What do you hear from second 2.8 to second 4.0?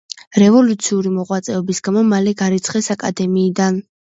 აკადემიიდან.